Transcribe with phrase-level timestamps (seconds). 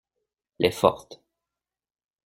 [0.57, 1.21] Les fortes.